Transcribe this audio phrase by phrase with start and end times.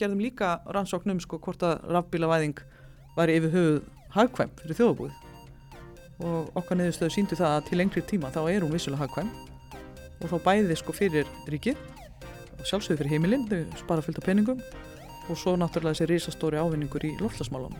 [0.00, 2.62] gerðum líka rannsóknum sko hvort að rafbílavæðing
[3.16, 3.78] væri yfir höfuð
[4.14, 5.24] hagkvæm fyrir þjóðabúið
[6.28, 9.30] og okkar niðurstöðu síndu það að til lengri tíma þá er hún vissulega hagkvæm
[10.18, 11.78] og þá bæði sko fyrir ríkið
[12.58, 14.62] og sjálfsögur fyrir heimilinn, þau spara fylgta peningum
[15.28, 17.74] og svo náttúrulega þessi risastóri ávinningur í loftlasmálum.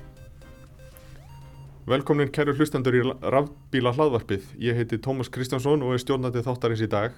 [1.89, 4.50] Velkomin kæru hlustendur í rafbíla hlaðvarpið.
[4.61, 7.14] Ég heiti Tómas Kristjánsson og er stjórnandi þáttarins í dag.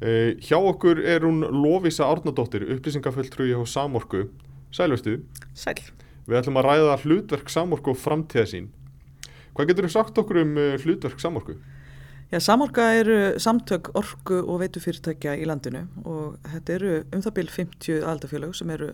[0.00, 4.30] Uh, hjá okkur er hún Lovisa Árnadóttir, upplýsingafulltrúi á Samorku.
[4.72, 5.18] Sælvestu.
[5.52, 5.82] Sæl.
[6.24, 8.70] Við ætlum að ræða hlutverk Samorku og framtíða sín.
[9.52, 11.58] Hvað getur þú sagt okkur um uh, hlutverk Samorku?
[12.30, 17.54] Já, Samorka eru samtök orku og veitufyrirtækja í landinu og þetta eru um það byrj
[17.56, 18.92] 50 aldafélög sem eru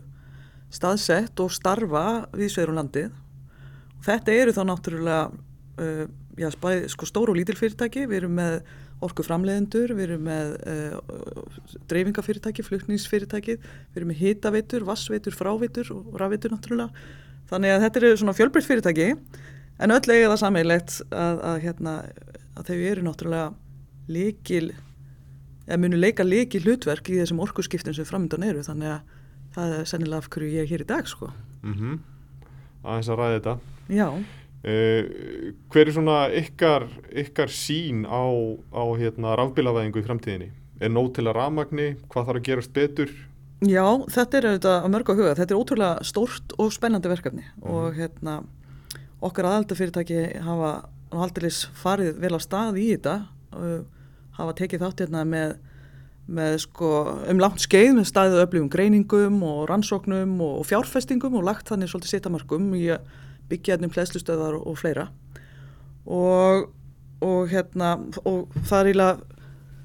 [0.73, 3.13] staðsett og starfa við sverum landið.
[4.07, 6.07] Þetta eru þá náttúrulega uh,
[6.41, 8.59] já, spæð, sko, stóru og lítil fyrirtæki, við erum með
[9.05, 10.95] orku framleiðendur, við erum með uh,
[11.91, 17.07] dreifingafyrirtæki, flutningsfyrirtæki, við erum með hitaveitur, vassveitur, fráveitur og rafveitur náttúrulega.
[17.51, 19.11] Þannig að þetta eru svona fjölbreytt fyrirtæki
[19.77, 21.95] en öll eiga það sammeilegt að, að, hérna,
[22.57, 23.53] að þau eru náttúrulega
[24.17, 24.73] líkil,
[25.67, 29.15] eða munu leika líkil hlutverk í þessum orkuskiptum sem framöndan eru þannig að
[29.57, 31.31] það er sennilega af hverju ég er hér í dag sko.
[31.63, 31.99] Mm -hmm.
[32.87, 33.55] Aðeins að ræða þetta.
[33.89, 34.09] Já.
[34.67, 36.89] Uh, hver er svona ykkar,
[37.23, 38.27] ykkar sín á,
[38.75, 40.49] á hérna, rafbílavæðingu í framtíðinni?
[40.83, 41.93] Er nóg til að rafmagni?
[42.11, 43.13] Hvað þarf að gerast betur?
[43.65, 45.37] Já, þetta er auðvitað að mörg á huga.
[45.39, 48.35] Þetta er ótrúlega stórt og spennandi verkefni mm og hérna,
[49.25, 50.73] okkar aðaldafyrirtæki hafa
[51.15, 53.15] haldilis farið vel á stað í þetta
[53.57, 53.87] og
[54.37, 55.57] hafa tekið þátt hérna með
[56.27, 56.89] með sko
[57.31, 61.93] um langt skeið með staðið öflugum greiningum og rannsóknum og, og fjárfestingum og lagt þannig
[61.93, 63.07] svolítið sitamarkum í að
[63.51, 65.09] byggja hérna um hlæslustöðar og, og fleira.
[66.07, 66.69] Og,
[67.25, 69.09] og hérna og það er íla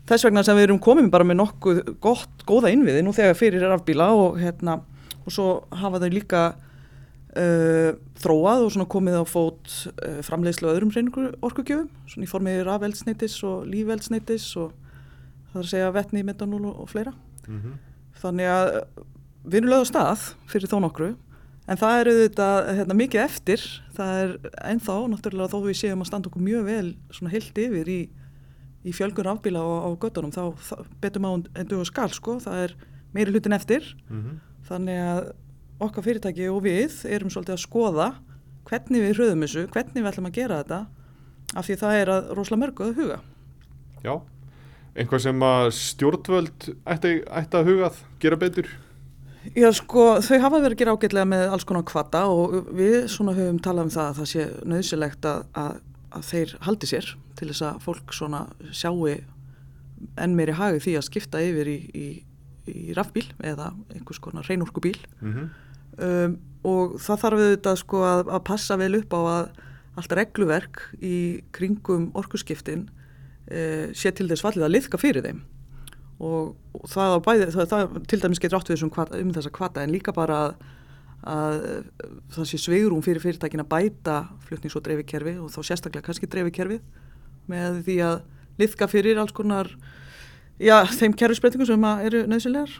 [0.10, 3.64] þess vegna sem við erum komið bara með nokkuð gott, góða innviði nú þegar fyrir
[3.64, 4.82] er afbíla og hérna
[5.22, 6.44] og svo hafa þau líka
[7.38, 12.64] uh, þróað og svona komið á fót uh, framleiðslu öðrum reyningur orkugjöfum svona í formið
[12.68, 14.74] rafeldsneitis og lífeldsneitis og
[15.52, 17.14] það er að segja vettni, metanól og, fleira.
[17.48, 17.74] Mm -hmm.
[18.22, 18.68] þannig að
[19.44, 21.16] við erum lögð á stað fyrir þó nokkru
[21.72, 23.66] en það er auðvitað hérna, mikið eftir.
[23.96, 24.34] Það er
[24.72, 28.00] ennþá náttúrulega þó við séum að standa okkur mjög vel svona heilt yfir í,
[28.84, 32.40] í fjölgur afbíla á, á göttunum þá, þá betum á enn duð og skal sko.
[32.44, 32.76] Það er
[33.16, 33.94] meiri hlutin eftir.
[34.10, 34.42] Mm -hmm.
[34.68, 35.32] þannig að
[35.82, 38.08] okkar fyrirtæki og við erum svolítið að skoða
[38.70, 40.80] hvernig við hröðum þessu, hvernig við ætlum að gera þetta
[41.58, 43.18] af því það er að rosalega mörgu að huga.
[44.06, 44.14] Já.
[44.92, 48.70] Einhvað sem að stjórnvöld ætti, ætti að hugað gera betur?
[49.58, 53.34] Já sko þau hafa verið að gera ágætlega með alls konar kvata og við svona
[53.38, 55.80] höfum talað um það að það sé nöðsilegt að, að,
[56.18, 57.08] að þeir haldi sér
[57.40, 59.00] til þess að fólk svona sjáu
[60.22, 62.08] enn meiri hagi því að skipta yfir í, í,
[62.70, 65.52] í rafbíl eða einhvers konar reynorkubíl mm -hmm.
[66.06, 69.46] um, og það þarf auðvitað sko að, að passa vel upp á að
[70.00, 72.86] allt regluverk í kringum orkuskiptin
[73.52, 75.42] e, sé til þess fallið að liðka fyrir þeim
[76.22, 79.84] og, og það, bæði, það, það til dæmis getur átt við um, um þessa kvata
[79.84, 80.68] en líka bara að,
[81.32, 81.58] að
[82.36, 86.80] það sé sveigurum fyrir fyrirtækin að bæta flutnings- og dreifikerfi og þá sérstaklega kannski dreifikerfi
[87.52, 88.22] með því að
[88.62, 89.74] liðka fyrir alls konar
[90.62, 92.80] já, þeim kerfisbreytingum sem eru nöðsilegar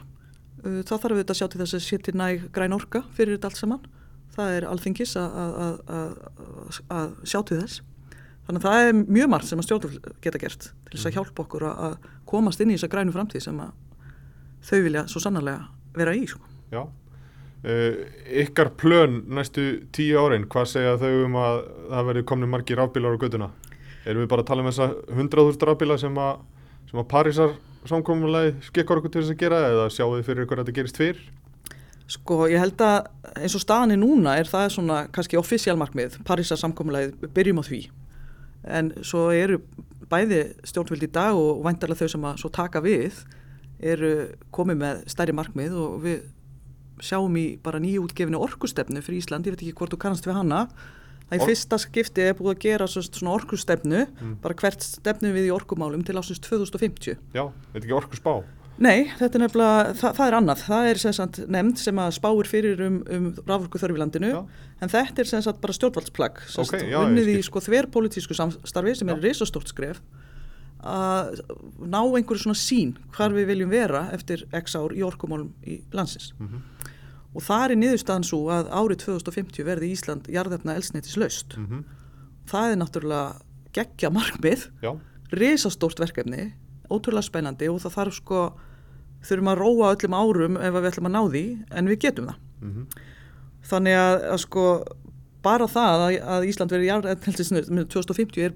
[0.62, 3.60] það þarf þetta að sjá til þess að setja næg græn orka fyrir þetta allt
[3.60, 3.86] saman.
[4.32, 7.82] Það er alþingis að sjá til þess
[8.52, 11.44] þannig að það er mjög margt sem að stjórnvöld geta gert til þess að hjálpa
[11.46, 11.94] okkur að
[12.28, 13.70] komast inn í þessa grænu framtíð sem að
[14.68, 15.62] þau vilja svo sannarlega
[15.96, 16.42] vera í sko.
[16.72, 18.02] Já, uh,
[18.44, 21.60] ykkar plön næstu tíu árin, hvað segja þau um að
[21.94, 23.50] það verður komni margir rafbílar á göduna?
[24.04, 26.42] Erum við bara að tala um þessa 100.000 rafbíla sem að,
[26.90, 27.56] sem að Parísar
[27.88, 31.00] samkominlega skikkar okkur til þess að gera eða sjáu þið fyrir ykkur að þetta gerist
[31.00, 31.24] fyrr?
[32.12, 33.08] Sko ég held að
[33.38, 37.82] eins og staðan er núna er það svona kannski offisjálmarkmið, Parísar samkominlega byrjum á því
[38.64, 39.60] en svo eru
[40.12, 43.22] bæði stjórnvöld í dag og vantarlega þau sem að svo taka við
[43.82, 44.12] eru
[44.54, 46.24] komið með stærri markmið og við
[47.02, 50.38] sjáum í bara nýju útgefinu orkustefnu fyrir Ísland, ég veit ekki hvort þú kannast við
[50.38, 50.66] hana.
[51.26, 54.34] Það í Or fyrsta skipti er búið að gera svona orkustefnu, mm.
[54.44, 58.34] bara hvert stefnu við í orkumálum til ásins 2050 Já, þetta er ekki orkusspá
[58.82, 62.48] Nei, þetta er nefnilega, það, það er annað, það er sagt nefnd sem að spáir
[62.50, 64.40] fyrir um, um rávorku þörf í landinu, já.
[64.82, 69.14] en þetta er sagt bara stjórnvaldsplagg, okay, unnið í sko þverrpolitísku samstarfi sem já.
[69.14, 70.02] er reysastórt skref
[70.82, 71.38] að
[71.78, 76.32] ná einhverju svona sín hvar við viljum vera eftir x ár í orkumálum í landsins
[76.38, 76.90] mm -hmm.
[77.34, 81.84] og það er niðurstaðan svo að árið 2050 verði Ísland jarðefna elsneitis laust mm -hmm.
[82.50, 83.36] það er náttúrulega
[83.72, 84.68] geggja markmið,
[85.30, 86.52] reysastórt verkefni
[86.90, 88.40] ótrúlega spennandi og það þarf sko
[89.26, 92.42] þurfum að róa öllum árum ef við ætlum að ná því en við getum það.
[92.62, 93.06] Mm -hmm.
[93.70, 94.66] þannig að, að sko
[95.42, 98.52] bara það að, að Ísland verið jarðeldisnöð með 2050 er,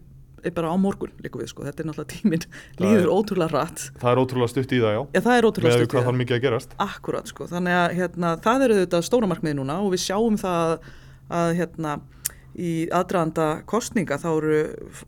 [0.46, 2.44] er bara á morgun líka við sko, þetta er náttúrulega tíminn.
[2.78, 5.02] Það líður ótrúlega rætt það er ótrúlega stutt í það, já.
[5.16, 6.10] Já, það er ótrúlega með stutt í hvað það.
[6.10, 6.76] þarf mikið að gerast.
[6.86, 10.76] Akkurat sko, þannig að hérna, það eru þetta stóra markmiði núna og við sjáum það
[11.26, 11.96] að, hérna,
[12.56, 14.60] í aðdraðanda kostninga þá eru,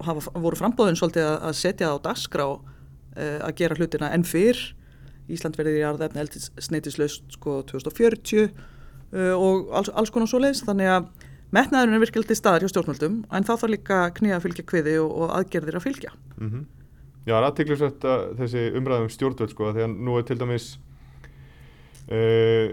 [0.05, 4.61] hafa, voru frambóðin svolítið að, setja á dagskrá uh, að gera hlutina enn fyrr.
[5.29, 10.93] Ísland verður í aðræfni eldsneitislaust sko 2040 uh, og alls, alls konar svo leiðis þannig
[10.95, 11.11] að
[11.55, 14.99] metnaðurinn er virkilega til staðar hjá stjórnvöldum en þá þarf líka knýja að fylgja kviði
[15.03, 16.13] og, og aðgerðir að fylgja.
[16.41, 16.67] mm
[17.29, 20.69] Já, það er aðtiklisvægt að þessi umræðum stjórnvöld sko, að nú er til dæmis
[22.09, 22.69] uh,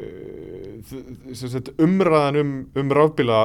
[1.83, 3.39] umræðan um, um rafbíla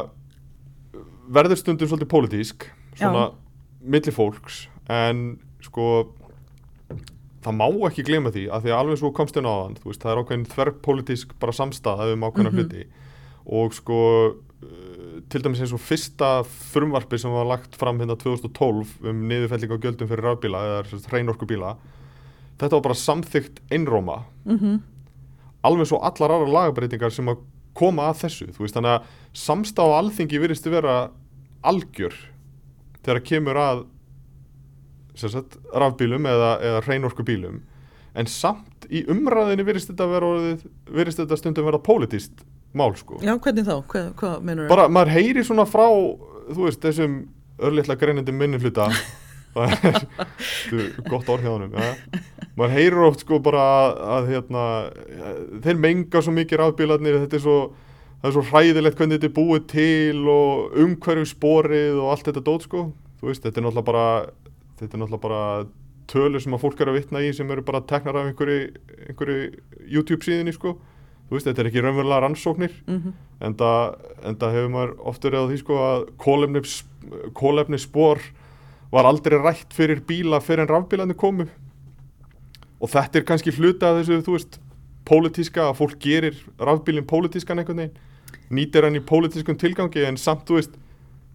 [1.35, 3.35] verður stundum svolítið pólitísk svona Já.
[3.97, 4.61] milli fólks
[4.91, 5.87] en sko
[7.45, 10.03] það má ekki gleyma því að því að alveg svo komst inn á þann veist,
[10.03, 12.59] það er ákveðin þverrpólitísk bara samstæða um ákveðna Mhm.
[12.59, 12.85] hluti.
[13.51, 13.99] Og sko
[14.31, 19.73] uh, til dæmis eins og fyrsta frumvarpi sem var lagt fram hérna 2012 um niðurfelling
[19.73, 21.77] á gjöldum fyrir rafbíla eða hreinorkubíla
[22.61, 24.25] þetta var bara samþygt einróma.
[24.45, 24.81] Mm
[25.63, 27.39] alveg svo allar aðra lagabreitingar sem að
[27.77, 31.11] koma að þessu veist þannig að samstáð á alþingi virðist vera
[31.63, 32.15] algjör
[33.05, 33.83] þegar kemur að
[35.19, 37.61] sagt, rafbílum eða, eða hreinorkubílum.
[38.19, 42.45] En samt í umræðinu virðist þetta vera orðið, virðist þetta stundum vera pólitíst
[42.77, 43.21] mál sko.
[43.25, 43.77] Já, hvernig þá?
[43.91, 45.87] Hvað, hvað menur bara maður heyri svona frá
[46.51, 47.21] þú veist þessum
[47.61, 48.89] örlittla greinandi minni hluta
[49.55, 50.01] það er
[50.71, 51.91] þú, gott orð hjá honum ja.
[52.55, 54.65] maður heyrir oft sko bara að, að hérna,
[55.67, 57.59] þeir menga svo mikið rafbílarnir þetta er svo
[58.21, 62.45] það er svo hræðilegt hvernig þetta er búið til og umhverju sporið og allt þetta
[62.45, 62.83] dót sko.
[63.21, 64.07] Þú veist þetta er náttúrulega bara
[64.81, 65.43] þetta er náttúrulega bara
[66.11, 68.71] tölur sem að fólk er að vitna í sem eru bara teknar af einhverju,
[69.09, 69.41] einhverju
[69.87, 70.75] YouTube síðinni sko.
[71.29, 72.97] Þú veist þetta er ekki raunverulega rannsóknir mm
[73.41, 76.73] en það hefur maður oft verið á því sko að kólefnis,
[77.33, 78.19] kólefnisspor
[78.93, 81.47] var aldrei rætt fyrir bíla fyrir en rafbílarnir komu.
[82.85, 84.59] Og þetta er kannski hluta af þessu þú veist,
[85.09, 87.97] pólitíska að fólk gerir rafbílinn pólitískan einhvern veginn
[88.51, 90.77] nýtir hann í pólitískum tilgangi en samt þú veist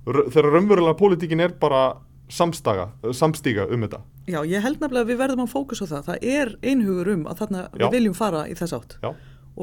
[0.05, 1.95] þegar raunverulega pólitíkin er bara
[2.29, 6.05] samstaga, samstíga um þetta Já, ég held nefnilega að við verðum að fókusa á það.
[6.07, 7.83] Það er einhugur um að þarna Já.
[7.83, 9.09] við viljum fara í þess átt Já.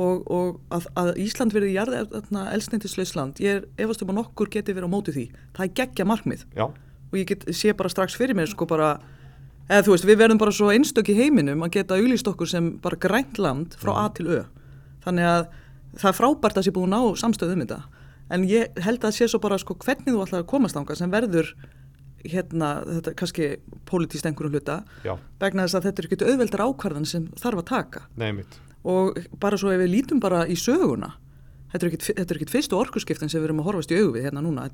[0.05, 1.97] og, og að, að Ísland verði jarð
[2.53, 5.25] elsneintislausland, ég er efast um að nokkur geti verið á móti því.
[5.57, 8.93] Það er geggja markmið já, og ég get, sé bara strax fyrir mér sko bara,
[9.67, 12.71] eða þú veist, við verðum bara svo einstök í heiminum að geta auðlýst okkur sem
[12.87, 14.41] bara grænt land frá A til Ö.
[15.03, 15.45] Þannig að
[15.99, 17.83] það er frábært að sé búin á samstöðu um þetta.
[18.33, 20.95] En ég held að það sé svo bara sko hvernig þú ætlar að komast ánga
[20.97, 21.51] sem verður
[22.25, 23.47] hérna, þetta kannski
[23.89, 27.69] pólitíst einhverjum hluta já, vegna þess að þetta er ekki auðveldar ákvarðan sem þarf að
[27.73, 28.05] taka.
[28.17, 28.33] Nei
[28.85, 31.13] og bara svo ef við lítum bara í söguna
[31.73, 34.43] þetta er er ekkit fyrstu orkuskiptin sem við erum að horfast í augu við hérna
[34.43, 34.67] núna.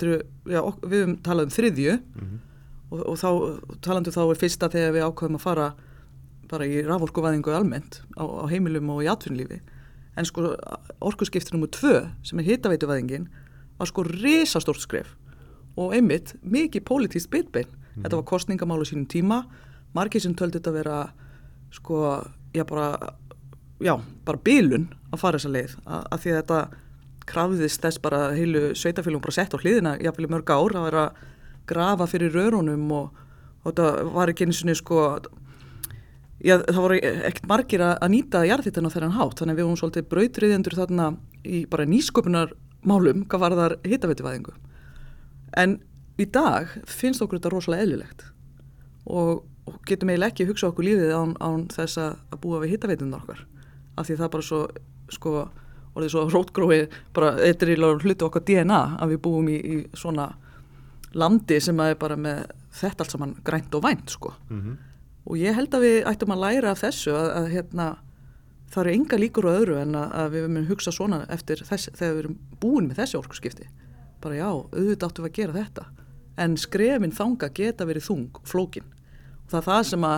[0.49, 2.39] Já, ok- við höfum talað um þriðju Mhm.
[2.91, 3.29] og, og þá,
[3.85, 5.75] talandi þá er fyrsta þegar við ákveðum að fara
[6.49, 9.61] bara í raforkuvæðingu almennt á, á heimilum og í atvinnlífi
[10.17, 10.57] en sko
[11.05, 13.29] orkuskiptin nummer tvö sem er hitaveituvæðingin
[13.79, 15.13] var sko risastórt skref
[15.79, 17.71] og einmitt mikið pólitíst bitbein.
[17.99, 19.45] Þetta var kostningamál á sínum tíma.
[19.95, 20.99] Margir sem töldu þetta vera
[21.75, 22.03] sko,
[22.55, 23.17] já bara
[23.83, 23.95] já,
[24.27, 25.75] bara bilun að fara þessa leið.
[25.87, 26.61] Að, að því að þetta
[27.29, 31.03] krafðist þess bara að heilu sveitafélagum bara sett á hliðina jáfnvel mörg ár að vera
[31.09, 31.27] að
[31.69, 33.19] grafa fyrir rörunum og,
[33.63, 35.03] og þetta var ekki eins og sko
[36.41, 39.37] já, það voru ekkert margir að, að nýta jarðhittina þennan hátt.
[39.41, 41.11] Þannig að við höfum svolítið brautriðjendur þarna
[41.45, 42.57] í bara nýsköpunar
[42.89, 44.57] málum hvað var þar hittaveituvæðingu
[45.57, 45.79] en
[46.19, 48.27] í dag finnst okkur þetta rosalega eðlilegt.
[49.09, 52.75] Og, og getum eiginlega ekki hugsa okkur lífið án, án þess að, að búa við
[52.75, 53.47] hittaveitunar okkar.
[53.99, 54.61] Af því það bara svo
[55.15, 55.37] sko,
[55.95, 56.81] orðið svo rótgrói
[57.17, 60.29] bara þetta er í hlutu okkar DNA að við búum í, í svona
[61.17, 62.45] landi sem að er bara með
[62.79, 64.35] þetta allt saman grænt og vænt sko.
[64.51, 64.77] Mm
[65.29, 67.89] og ég held að við ættum að læra af þessu að, að hérna,
[68.73, 71.91] það eru enga líkur á öðru en að, að við munum hugsa svona eftir þess,
[71.99, 73.69] þegar við erum búin með þessi orkuskipti
[74.23, 75.87] bara já, auðvitað áttum við að gera þetta.
[76.39, 78.87] En skrefin þanga geta verið þung flókin.
[79.45, 80.09] Og það er það sem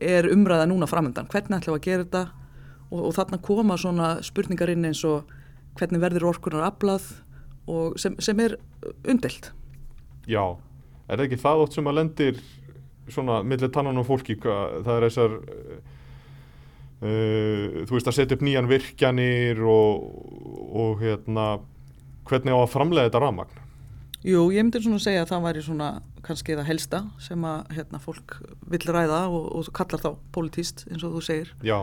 [0.00, 2.24] er umræða núna framöndan hvernig ætlum við að gera þetta?
[2.90, 5.28] Og, og þarna koma svona spurningar inn eins og
[5.78, 7.04] hvernig verður orkunar aflað
[7.70, 8.56] og sem, sem er
[9.08, 9.52] umdelt
[10.28, 10.56] Já,
[11.08, 12.40] er það ekki það oft sem að lendir
[13.10, 15.36] svona millir tannan á fólki, það er þessar
[17.02, 20.04] uh, þú veist að setja upp nýjan virkjanir og,
[20.70, 21.46] og hérna
[22.30, 23.66] hvernig á að framlega þetta rafmagn?
[24.20, 25.90] Jú, ég myndi svona segja að það væri svona
[26.26, 28.34] kannski það helsta sem að hérna, fólk
[28.68, 31.54] vill ræða og, og kallar þá politíst eins og þú segir.
[31.64, 31.78] Já,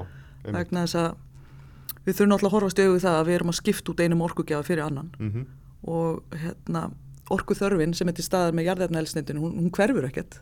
[0.45, 3.93] vegna þess að við þurfum alltaf að horfast auðvitað það að við erum að skipta
[3.93, 5.09] út einum orkugjafa fyrir annan.
[5.17, 5.47] Mm
[5.87, 6.87] og hérna,
[7.31, 10.39] orku þörfin sem er til staðar með jarðefnaelsnitinu, hún, hún hverfur ekkert.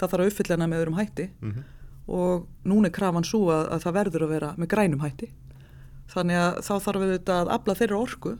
[0.00, 1.28] Það þarf að uppfylla hana með öðrum hætti.
[1.40, 1.66] Mhm.
[2.08, 5.26] og núna er krafan svo að, að það verður að vera með grænum hætti.
[6.08, 8.30] Þannig að þá þarf við þetta að afla þeirra orku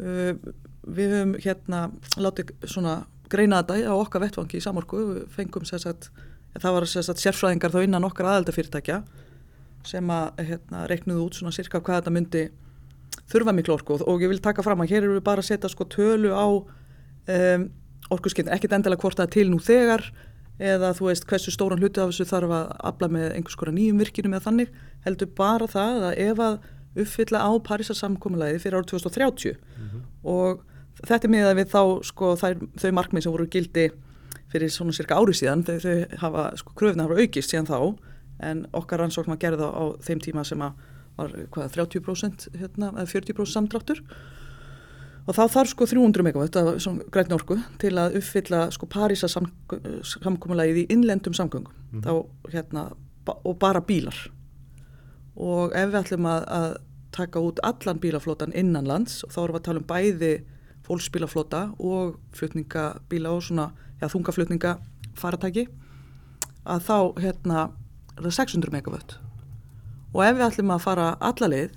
[0.00, 1.80] við höfum hérna
[2.16, 5.02] látið svona greina þetta á okkar vettvangi í samorku.
[5.14, 6.10] Við fengum sérsagt,
[6.56, 9.02] það var sérsagt sérfræðingar þá innan okkar aðaldafyrirtækja
[9.86, 12.42] sem að hérna, reiknuðu út svona cirka hvað þetta myndi
[13.30, 13.96] þurfa miklu orku.
[13.96, 16.34] Og, og ég vil taka fram að hér eru við bara að setja sko tölu
[16.36, 17.70] á um,
[18.10, 20.04] orkuskinn, ekkit endilega hvort það er til nú þegar
[20.60, 24.02] eða þú veist hversu stóran hluti af þessu þarf að afla með einhvers konar nýjum
[24.02, 24.74] virkinum eða þannig,
[25.06, 26.58] heldur bara það að ef að
[26.96, 29.56] uppfylla á Parísarsamkomulæði fyrir árið 2030
[30.24, 30.62] og
[31.06, 33.90] þetta er miðað við þá sko þær, þau markmið sem voru gildi
[34.50, 35.62] fyrir svona cirka ári síðan.
[35.62, 37.98] Þau, þau hafa, sko kröfna hafa aukist síðan þá
[38.42, 40.72] en okkar rannsókn var gerða á þeim tíma sem að
[41.16, 44.00] var hvað 30% hérna, eða 40% samdráttur.
[45.28, 50.82] Og þá þarf sko 300 megawatt af grænni orku til að uppfylla sko Parísa samkomulægið
[50.82, 51.70] í innlendum samgöngum.
[51.92, 52.02] Mhm.
[52.02, 52.12] þá
[52.50, 52.92] hérna
[53.24, 54.16] ba og bara bílar
[55.40, 56.70] og ef við ætlum að, að
[57.16, 60.32] taka út allan bílaflótan innanlands og þá erum við að tala um bæði
[60.86, 63.70] fólksbílaflóta og flutningabíla og svona
[64.00, 64.76] ja, þungaflutninga
[65.18, 65.66] faratæki
[66.68, 67.66] að þá hérna
[68.16, 69.16] er það 600 megawatt
[70.12, 71.76] og ef við ætlum að fara allaleið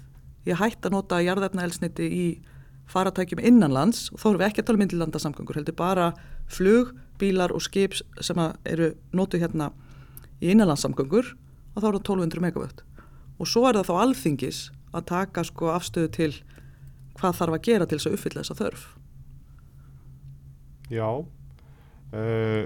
[0.50, 2.26] ég hætti að nota jarðefnaelsniti í
[2.92, 6.08] faratækjum innanlands og þá erum við ekki að tala um millilandasamgöngur heldur bara
[6.52, 9.72] flug, bílar og skip sem eru notu hérna
[10.44, 12.84] í innanlandssamgöngur og þá er það 1200 megawatt
[13.40, 14.60] og svo er það þá alþingis
[14.94, 16.32] að taka sko afstöðu til
[17.20, 18.84] hvað þarf að gera til þess að uppfylla þessa þörf.
[20.94, 22.64] Já uh,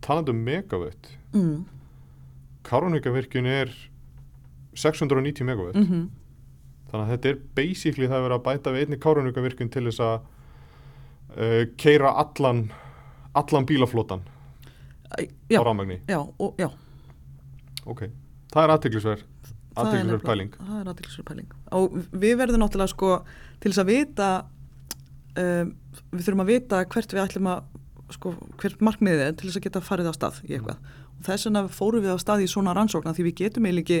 [0.00, 1.58] talandi um megawatt mm.
[2.66, 3.70] Karunvíkavirkjun er
[4.74, 6.08] 690 megawatt Mm
[6.90, 10.02] þannig að þetta er basically það að vera að bæta við einni Karunvíkavirkjun til þess
[10.04, 10.14] að
[11.36, 12.64] uh, keira allan
[13.38, 14.24] allan bílaflótan
[15.50, 16.20] Já, á rámagni já,
[16.58, 16.68] já.
[17.86, 18.04] Ok,
[18.52, 19.24] það er aðteglisverð
[19.76, 20.50] er nefnilega- pæling.
[20.58, 21.52] það er aðteglisverð pæling.
[21.72, 23.10] Og við verðum náttúrulega sko
[23.60, 24.30] til þess að vita
[25.36, 25.74] um,
[26.12, 27.62] við þurfum að vita hvert við ætlum að
[28.10, 30.78] sko, hvert markmiðið er til þess að geta farið á stað í eitthvað.
[31.20, 34.00] Og þess vegna fórum við á stað í svona rannsókna því við getum eiginlega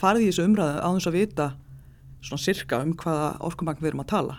[0.00, 1.48] farið í þessu umræðu á þess að vita
[2.24, 4.38] svona sirka um hvaða orkumagn við erum að tala.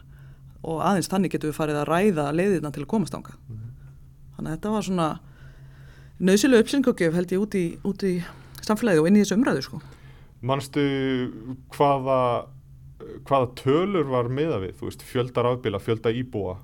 [0.61, 3.33] Og aðeins þannig getum við farið að ræða leiðina til að komast ánga
[4.35, 5.07] þannig að þetta var svona
[6.21, 8.13] nöðsilega uppsynngjöf held ég út í, út í
[8.61, 9.79] samfélagi og inn í þessu umræðu sko
[10.41, 10.83] manstu
[11.75, 12.19] hvaða
[13.27, 16.57] hvaða tölur var meða við, þú veist, fjölda rafbíla, fjölda íbúa?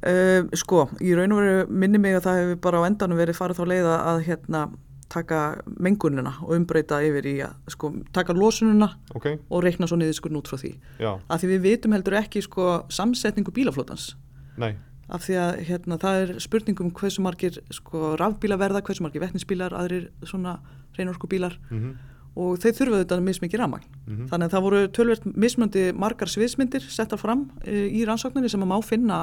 [0.00, 3.36] Uh, sko, í raun og veru minni mig að það hefur bara á endanum verið
[3.36, 4.62] farið þá leiða að hérna
[5.10, 5.40] taka
[5.82, 10.30] mengunina og umbreyta yfir í að sko taka losununa ok, og reikna svo niður sko
[10.38, 10.70] út frá því.
[11.02, 14.14] já, Af því við vitum heldur ekki sko samsetningu bílaflótans.
[14.56, 14.76] nei.
[15.10, 19.74] Af því að hérna það er spurningum hversu margir sko rafbíla verða, hversu margir vettninsbílar,
[19.74, 20.60] aðrir svona
[20.96, 21.96] reynorku bílar mm
[22.40, 23.84] og þeir þurfa þetta mismikið rafmagn.
[24.06, 24.28] -hmm.
[24.30, 28.70] Þannig að það voru tölvert mismöndi margar sviðsmyndir settar fram e, í rannsókninni sem að
[28.72, 29.20] má finna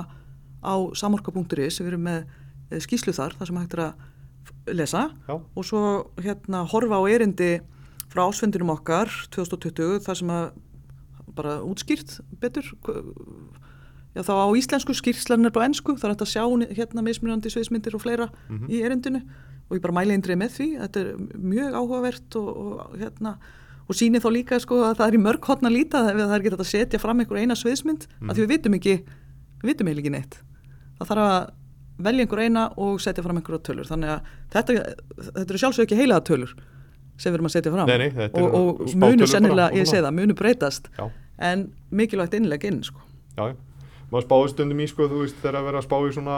[0.63, 2.25] á samorka.is við erum með
[2.71, 3.93] e, skýslu þar, þar sem hægt er að
[4.77, 5.81] lesa já, og svo
[6.19, 7.59] hérna horfa á erindi
[8.11, 10.51] frá ásfundinum okkar 2020 þar sem að
[11.37, 12.63] bara útskýrt betur
[14.15, 16.43] já þá á íslensku skýrslan er bara ennsku þar er hægt að sjá
[16.79, 18.67] hérna mismunandi sviðsmyndir og fleira Mhm.
[18.71, 19.21] í erindinu
[19.69, 20.67] og ég bara mæli eindrið með því.
[20.81, 21.07] Þetta er
[21.51, 23.35] mjög áhugavert og, og hérna
[23.87, 26.43] og síni þá líka sko að það er í mörg hotna líta ef það er
[26.47, 28.29] hægt að setja fram einhver eina sviðsmynd Mhm.
[28.29, 28.95] af því við vitum ekki
[29.63, 30.35] við vitum eiginlega ekki neitt.
[30.99, 31.51] Það þarf að
[32.07, 33.87] velja einhver eina og setja fram einhverja tölur.
[33.89, 34.19] Þannig að
[34.53, 34.73] þetta,
[35.31, 36.51] þetta eru sjálfsög ekki heilaða tölur
[37.17, 37.87] sem við erum að setja fram.
[37.87, 40.89] Nei, nei, og, og munu sennilega, ég segi það, munu breytast.
[40.99, 41.07] Já,
[41.39, 42.99] en mikilvægt innleg inn sko.
[43.37, 43.55] já.
[44.11, 46.35] maður spáði stundum í sko, þú veist, þegar að vera að spá í svona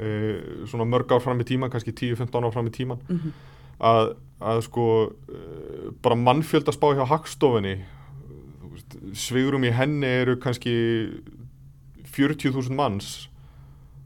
[0.00, 3.32] uh, svona mörg ár fram í tíman, kannski 10-15 ár fram í tíman mm -hmm.
[3.78, 7.78] að, að sko uh, bara mannfjöld að spá hjá hagstofinni
[9.14, 10.74] svigrum í henni eru kannski
[12.14, 13.28] 40.000 manns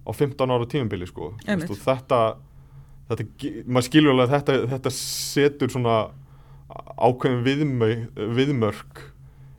[0.09, 1.35] á 15 ára tímabili sko.
[1.45, 2.38] Og þetta,
[3.11, 3.25] þetta
[3.66, 5.97] maður skilur alveg að þetta, þetta setur svona
[6.97, 7.90] ákveðin viðmö,
[8.37, 9.02] viðmörk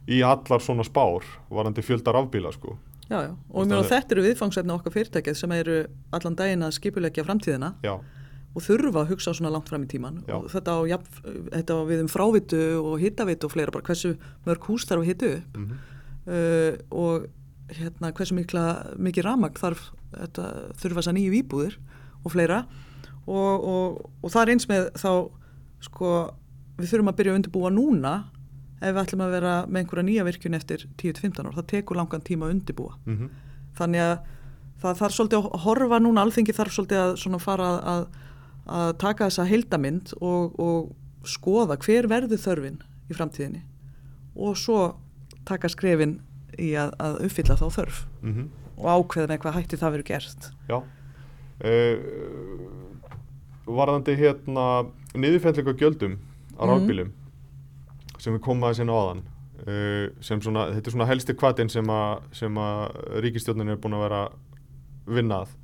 [0.09, 2.77] í allar svona spár varandi fjöldar afbíla sko
[3.09, 3.31] já, já.
[3.49, 5.77] og mér að- þetta eru viðfangsefni okkar fyrirtækið sem eru
[6.13, 7.95] allan daginn að skipulegja framtíðina já,
[8.55, 10.35] og þurfa að hugsa svona langt fram í tíman Já.
[10.39, 14.15] og þetta á, jafn, þetta á við um frávitu og hittavitu og fleira bara hversu
[14.45, 15.57] mörg hús þarf að hitu upp.
[15.57, 15.77] Mm
[16.29, 17.27] uh, og
[17.69, 18.63] hérna hversu mikla,
[18.97, 20.45] mikið ramagn þarf þetta,
[20.81, 21.77] þurfa þess að nýju íbúðir
[22.25, 22.59] og fleira.
[23.29, 25.11] Og, og, og það er eins með þá
[25.85, 26.11] sko
[26.79, 28.13] við þurfum að byrja að undirbúa núna
[28.79, 32.21] ef við ætlum að vera með einhverja nýja virkun eftir 10-15 ár, það tekur langan
[32.21, 33.29] tíma að undibúa mm
[33.79, 34.17] þannig að
[34.81, 38.05] það þarf svolítið að horfa núna, alþengi þarf svolítið að fara að,
[38.67, 43.61] að taka þessa heildamind og, og skoða hver verður þörfin í framtíðinni
[44.35, 44.95] og svo
[45.47, 46.19] taka skrefin
[46.59, 48.47] í að, að uppfylla þá þörf -hmm.
[48.77, 50.51] og ákveða með hvað hætti það verður gert.
[50.69, 50.77] Já.
[51.59, 51.95] Uh,
[53.67, 54.65] varðandi hérna
[55.13, 56.17] niðurfellingu gjöldum
[56.59, 56.69] á Mhm.
[56.71, 57.11] rafbílum
[58.19, 61.71] sem við komum aðeins inn á aðan uh, sem svona, þetta er svona helsti kvatin
[61.71, 64.21] sem að, sem að ríkistjórnin er búin að vera
[65.09, 65.55] vinnað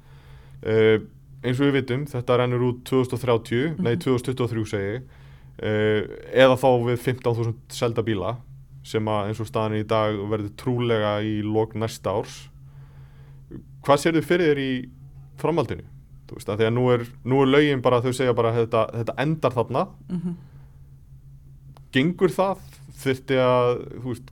[0.65, 0.97] uh,
[1.45, 4.01] eins og við vitum, þetta rennur út 2030, nei Mhm.
[4.07, 6.01] 2023 segi uh,
[6.33, 8.35] eða þá við 15.000 selda bíla
[8.85, 12.35] sem að eins og staðan í dag verður trúlega í lok næsta árs.
[13.85, 14.71] Hvað sér þið fyrir þér í
[15.41, 15.85] framhaldinu?
[16.29, 18.83] Þú veist, að því að nú er, nú er lögin bara, þau segja bara þetta,
[18.93, 19.83] þetta endar þarna.
[20.09, 20.21] Mm
[21.95, 22.61] gengur það
[23.01, 23.71] þurfti að,
[24.03, 24.31] þú veist,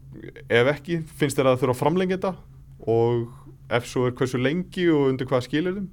[0.59, 2.33] ef ekki finnst þér að þurfa að framlengja þetta
[2.93, 5.91] og ef svo er hversu lengi og undir hvað skilir þeim?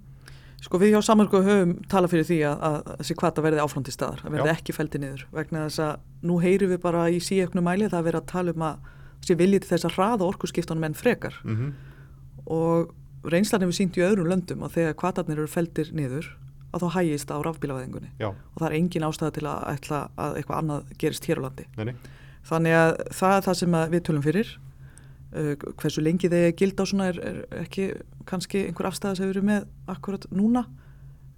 [0.60, 3.94] Sko við hjá Samarko höfum talað fyrir því að, að þessi kvata verði áfram til
[3.94, 4.56] staðar, að verði Já.
[4.58, 8.08] ekki feldi niður vegna þess að nú heyrum við bara í síöknu mæli það að
[8.10, 8.90] vera að tala um að
[9.22, 11.72] þessi viljið til þess að hraða orkuskiptunum enn frekar Mm -hmm.
[12.44, 16.28] og reynslan hefur sínt í öðrum löndum að þegar kvatarnir eru feldir niður
[16.70, 19.84] að þá hægist á rafbílavæðingunni og það er engin ástæða til að
[20.16, 21.66] að eitthvað annað gerist hér á landi.
[21.76, 21.94] nei, nei.
[22.50, 24.52] Þannig að það er það sem við tölum fyrir.
[25.30, 27.84] Uh, hversu lengi þeir gilda á svona er, er ekki
[28.26, 30.64] kannski einhver afstæða sem við erum með akkurat núna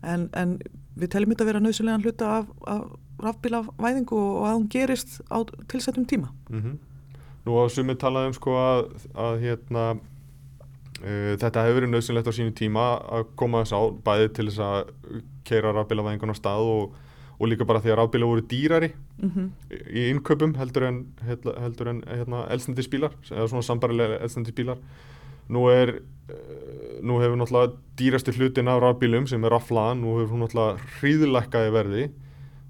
[0.01, 0.55] en, en
[0.97, 2.87] við teljum þetta að vera nöðsulegan hluta af, af
[3.23, 6.33] rafbílavæðingu og að hún gerist á tilsettum tíma.
[6.49, 6.79] Mm
[7.43, 8.83] Nú á sumið talað um sko að,
[9.19, 9.85] að hérna
[11.03, 14.63] uh, þetta hefur verið nöðsynlegt á sínu tíma að koma þess á bæði til þess
[14.67, 16.99] að keira rafbílavæðingun á stað og,
[17.39, 18.93] og líka bara því að rafbíla voru dýrari
[19.23, 24.79] Mm í innkaupum heldur en, heldur en hérna, elstendisbílar eða svona sambarilega elstendisbílar
[25.53, 30.37] nú er uh, nú hefur náttúrulega dýrasti hlutin af rafbílum sem er raflaðan, nú hefur
[30.37, 32.05] hún náttúrulega hríðlækkaði verði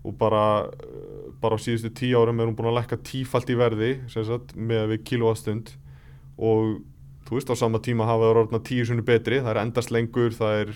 [0.03, 3.59] og bara, uh, bara á síðustu tíu árum er hún búin að lækka tífalt í
[3.59, 5.75] verði sem sagt, með við kiloastund
[6.39, 6.81] og
[7.33, 10.35] þú veist á sama tíma hafa það orðna tíu sunni betri, það er endast lengur
[10.37, 10.73] það er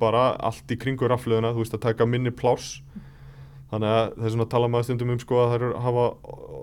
[0.00, 2.78] bara allt í kringu rafluðuna, þú veist að taka minni pláss.
[3.68, 6.06] Þannig að það er svona að tala maður stundum um sko að það eru hafa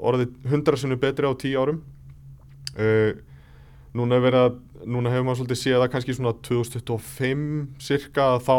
[0.09, 1.83] orðið hundra sinni betri á tíu árum.
[2.73, 3.13] Uh,
[3.93, 4.57] núna, er verið að,
[4.89, 7.45] núna hefur maður svolítið séð að kannski svona 2025
[7.83, 8.57] cirka að þá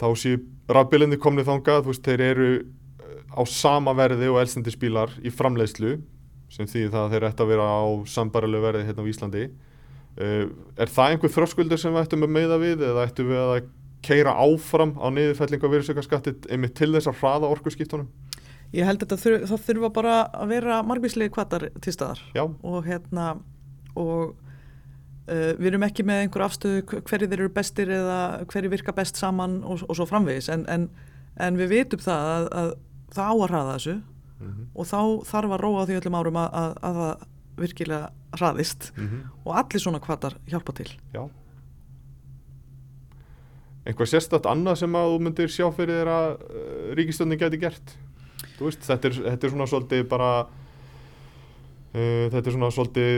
[0.00, 0.40] þá séu
[0.72, 1.84] rafbílinni komnið þangað.
[1.84, 5.98] Þú veist þeir eru uh, á sama verði og elstendisbílar í framleiðslu
[6.52, 9.48] sem því það að þeir ætti að vera á sambarilegu verði hérna á Íslandi.
[10.16, 10.44] Uh,
[10.80, 13.66] er það einhver þröskuldur sem við ættum að meða við eða ættum við að
[14.06, 18.08] keira áfram á niðurfellingu á virðsaukaskatti einmitt til þess að hraða orkuskiptunum?
[18.74, 22.22] Ég held að þur, það þurfa bara að vera margvíslegi kvatar til staðar.
[22.36, 23.26] Já, og hérna
[23.96, 24.34] og
[25.28, 28.18] uh, við erum ekki með einhver afstöðu hver- hverjir þeir eru bestir eða
[28.50, 30.50] hverjir virka best saman og, og svo framvegis.
[30.54, 30.88] En, en,
[31.40, 32.72] en við vitum það að, að
[33.16, 33.96] það á að hraða þessu
[34.40, 38.92] mm og þá þarf að róa því öllum árum að, að, að það virkilega hraðist.
[38.96, 39.20] -hmm.
[39.44, 40.90] og allir svona kvatar hjálpa til.
[41.14, 41.28] já.
[43.86, 47.98] Einhvað sérstætt annað sem að þú myndir sjá fyrir þér að uh, ríkistöndin geti gert?
[48.58, 50.30] Veist, þetta er, þetta er svona svolítið bara
[51.94, 53.12] uh, þetta er svona svolítið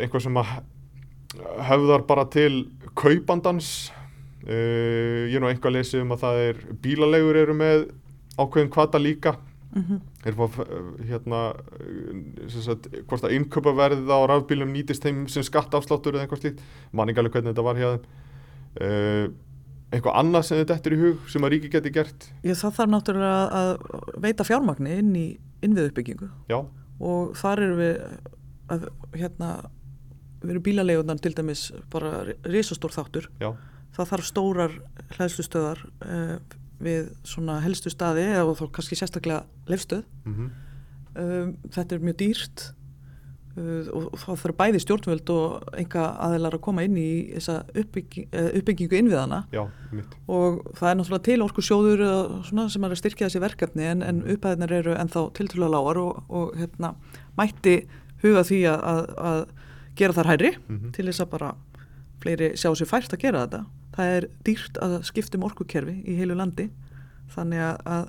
[0.00, 0.46] einhvað sem að
[1.68, 3.92] höfðar bara til kaupandans.
[4.48, 7.90] Uh, ég er nú einhvað lesið um að það er bílalegur eru með
[8.40, 9.36] ákveðin kvata líka
[9.70, 10.00] Mm -hmm.
[10.26, 10.64] er fá,
[11.06, 16.40] hérna uh, sem sagt, hvort að innkaupaverðið á rafbílum nýtist þeim sem skattafsláttur eða einhvað
[16.40, 18.02] slíkt, mann ekki alveg hvernig þetta var þeim.
[18.80, 19.30] Uh,
[19.90, 22.28] eitthvað annað sem þetta eftir í hug sem að ríki geti gert?
[22.46, 23.70] Ég, það þarf náttúrulega að
[24.22, 25.26] veita fjármagni inn í
[25.66, 26.58] innviðuppbyggingu já,
[27.00, 27.96] og þar erum við
[28.70, 28.86] að
[29.18, 29.50] hérna
[30.40, 33.28] við erum bílalegunar til dæmis bara risastór þáttur.
[33.42, 33.52] Já,
[33.96, 34.76] það þarf stórar
[35.16, 36.36] hlæðslustöðar uh,
[36.80, 40.50] við svona helstu staði eða þá kannski sérstaklega lefstöð mm
[41.18, 42.64] um, þetta er mjög dýrt
[43.58, 48.28] uh, og, þá þarf bæði stjórnvöld og enga aðeinar að koma inn í þessa uppbygging,
[48.30, 49.64] uh, uppbyggingu innviðana já,
[50.30, 52.04] og það er náttúrulega til orku sjóður
[52.46, 56.54] sem er að styrkja þessi verkefni en, en upphæðinar eru ennþá tiltrúlega lágar og, og
[56.60, 56.94] hérna,
[57.38, 57.82] mætti
[58.22, 59.42] huga því að, að, að
[59.98, 61.50] gera þar hæri mm til þess að bara
[62.20, 63.60] fleiri sjá sér fært að gera þetta.
[64.00, 66.70] Það er dýrt að skipta um orkukerfi í heilu landi
[67.34, 68.06] þannig að, að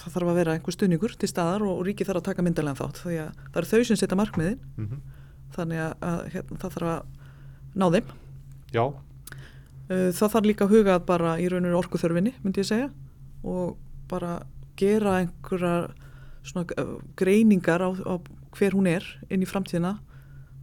[0.00, 2.80] það þarf að vera einhver stuðningur til staðar og, og ríki þarf að taka myndalega
[2.80, 5.02] þátt því að það eru þau sem setja markmiðin -hmm.
[5.58, 7.02] þannig að, að hérna, það þarf að
[7.76, 8.14] ná þeim.
[8.72, 8.84] já,
[9.90, 12.88] Uh, Það þarf líka að huga að bara í rauninu orkuþörfinni, myndi ég segja,
[13.42, 13.74] og
[14.10, 14.42] bara
[14.78, 15.74] gera einhverja
[16.46, 18.14] svona uh, greiningar á, á
[18.54, 19.96] hver hún er inn í framtíðina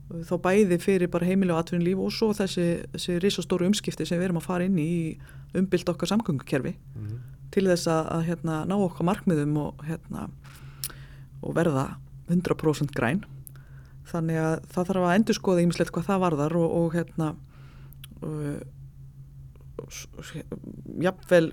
[0.10, 2.63] þá bæði fyrir bara heimilega og atvinnulíf og svo þessi,
[2.95, 5.17] þessi risastóru umskipti sem við erum að fara inn í
[5.58, 7.19] umbylt okkar samgöngukerfi Mhm.
[7.52, 10.30] til þess að, að hérna, ná okkar markmiðum og, hérna,
[11.41, 11.86] og verða
[12.30, 13.24] 100% græn
[14.10, 17.36] þannig að það þarf að endur skoða ímislegt hvað það varðar og, og hérna
[18.26, 18.60] uh,
[21.02, 21.52] jafnvel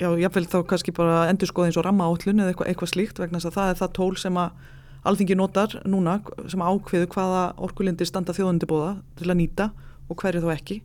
[0.00, 3.20] já, jafnvel þá kannski bara endur skoða eins og ramma átlun eða eitthvað, eitthvað slíkt
[3.22, 4.70] vegna þess að það er það tól sem að
[5.04, 6.18] alþingi notar núna
[6.50, 9.70] sem ákveðu hvaða orkulindir standa þjóðundi bóða til að nýta
[10.08, 10.80] og hverju þá ekki.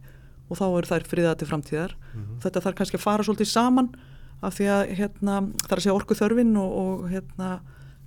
[0.49, 1.91] Og þá eru þær friðað til framtíðar.
[2.13, 2.39] Mhm.
[2.43, 3.89] þetta þarf kannski að fara svolítið saman
[4.41, 7.49] af því að hérna, það er að segja orku þörfin og, og hérna,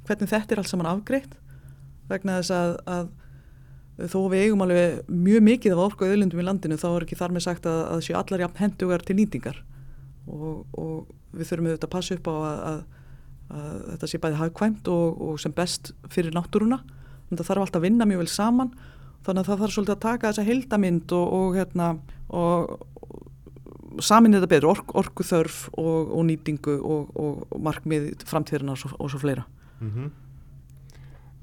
[0.08, 1.36] hvernig þetta er allt saman afgreitt.
[2.08, 3.10] Vegna þess að, að
[4.10, 7.36] þó við eigum alveg mjög mikið af orku auðlundum í landinu þá er ekki þar
[7.36, 9.60] með sagt að, að séu allar jafn hendugar til nýtingar.
[10.26, 12.80] Og, og við þurfum auðvitað að passa upp á að, að,
[13.52, 16.80] að þetta sé bæði hagkvæmt og, og sem best fyrir náttúruna
[17.30, 18.72] en það þarf alltaf að vinna mjög vel saman
[19.26, 21.88] þannig að það þarf svolítið að taka þessa heldamind og, og hérna
[22.32, 22.72] og,
[24.00, 27.12] samin þetta betur, ork, orkuþörf og, nýtingu og,
[27.60, 29.44] markmið framtíðurinn og, svo- fleira.
[29.80, 30.10] Mm -hmm.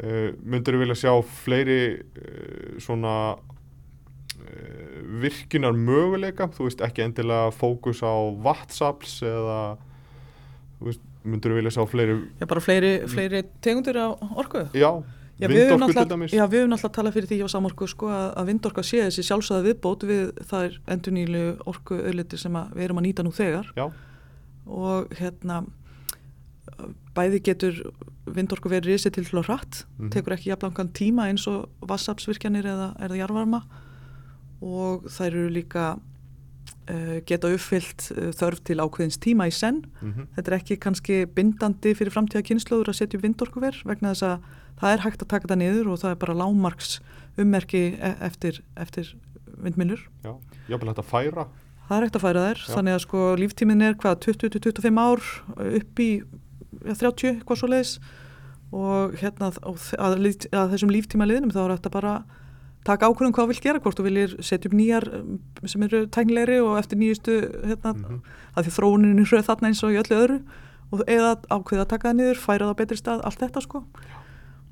[0.04, 7.52] uh, Myndur þú vilja sjá fleiri uh, svona uh, virkinar möguleika, þú veist ekki endilega
[7.52, 9.78] fókus á vatnsafls eða
[10.80, 14.66] veist, myndur þú vilja sjá fleiri, Já, bara fleiri, fleiri tegundir á orku.
[14.74, 14.92] já,
[15.40, 18.28] Já, vindorku til dæmis já, við höfum náttúrulega talað fyrir því á samorku sko, að,
[18.42, 23.06] að vindorka sé þessi sjálfsögða viðbót við þær endurnýlu orku auðliti sem við erum að
[23.08, 23.86] nýta nú þegar Já,
[24.68, 25.62] og hérna
[27.16, 27.80] bæði getur
[28.30, 30.10] vindorku verið risið til hljóð hratt, Mhm.
[30.14, 33.64] tekur ekki jafnlangan tíma eins og vassapsvirkjanir eða, eða jarvarma
[34.62, 36.00] og þær eru líka
[37.30, 41.94] geta uppfyllt uh, þörf til ákveðins tíma í senn mm þetta er ekki kannski bindandi
[41.98, 44.50] fyrir framtíða kynnslóður að setja upp vindorkuver vegna þess að
[44.80, 47.00] það er hægt að taka það niður og það er bara lámarks
[47.40, 49.14] ummerki e- eftir, eftir
[49.60, 50.02] vindmilur.
[50.24, 50.32] já,
[50.72, 51.48] jáfnvel hægt að færa
[51.90, 52.74] Það er hægt að færa þær, Já.
[52.76, 55.24] þannig að sko líftímin er hvað 20-25 ár
[55.80, 56.10] upp í
[56.86, 57.94] ja, 30, hvað svo leiðis
[58.70, 60.14] og hérna þ- að,
[60.54, 62.12] að þessum líftíma liðnum þá er að bara
[62.86, 66.06] taka ákvörðum hvað þú vilt gera, hvort þú viljir setja upp nýjar um, sem eru
[66.08, 67.36] tæknilegri og eftir nýjustu
[67.68, 68.22] hérna, Mhm.
[68.56, 70.40] að því þróunin er hröð þarna eins og í öllu öðru
[70.92, 73.84] og eða ákveða að taka það niður, færa það á betri stað, allt þetta sko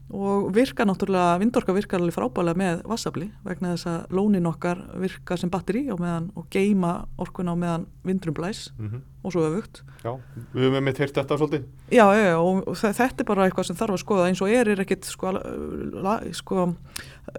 [0.08, 5.36] og virka náttúrulega, vindorka virkar alveg frábælega með vassafli vegna þess að lónin okkar virka
[5.38, 6.00] sem batteri og,
[6.36, 9.82] og geima orkuna á meðan vindrum blæs mm og svo öfugt.
[10.06, 10.14] Já,
[10.56, 13.66] við höfum með heyrt þetta svolítið Já, já, já, og þe- þetta er bara eitthvað
[13.68, 16.68] sem þarf að skoða eins og er er ekkit sko, la, sko,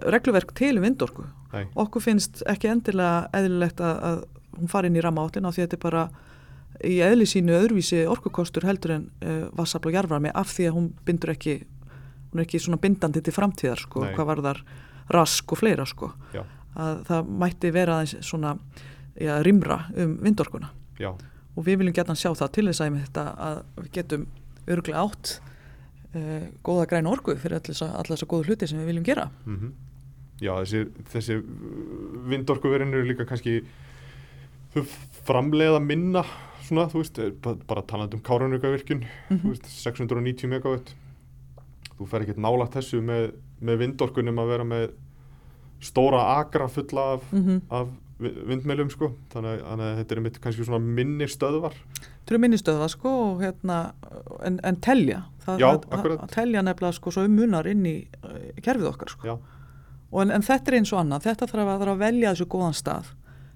[0.05, 1.25] regluverk til vindorku.
[1.53, 4.19] Nei, Okkur finnst ekki endilega eðlilegt að, að
[4.59, 6.03] hún fari inn í rammaáttin af því að þetta er bara
[6.85, 10.91] í eðli sínu öðruvísi orkukostur heldur en uh, vassafl og jarðvarmi af því að hún
[11.09, 11.57] bindur ekki
[12.31, 14.13] hún er ekki svona bindandi til framtíðar sko, Nei.
[14.15, 14.61] hvað varðar
[15.09, 16.11] rask og fleira sko.
[16.33, 16.43] já,
[16.75, 18.57] að það mætti vera svona
[19.19, 21.09] ja, rimra um vindorkuna já,
[21.55, 24.27] og við viljum geta sjá það til þess að, þetta, að við getum
[24.69, 25.39] örglega átt
[26.15, 29.71] uh, góða græna orku fyrir allir þess að góðu hluti sem við viljum gera mm
[30.39, 31.35] já þessi, þessi
[32.31, 33.57] vindorkuverin eru líka kannski
[35.27, 36.21] framleiða minna
[36.63, 39.39] svona, þú veist, eh, ba- bara talandi um káranugavirkjun, Mhm.
[39.41, 40.93] þú veist, 690 megawatt
[41.99, 43.31] þú fer ekkert nálægt þessu með,
[43.61, 44.85] með vindorkunum að vera með
[45.83, 47.61] stóra akra fulla af, mm -hmm.
[47.69, 47.87] af
[48.19, 51.73] vi- vindmjölum sko, þannig, að- þetta er mitt kannski svona minni stöðvar.
[51.99, 53.93] Þetta eru minnistöða sko og hérna,
[54.45, 58.51] en, en telja, það, Já, það, telja nefnilega sko svo um munar inn í uh,
[58.61, 59.39] kerfið okkar sko.
[60.21, 62.73] en, en þetta er eins og annað, þetta þarf að, þarf að velja þessu góðan
[62.77, 63.05] stað.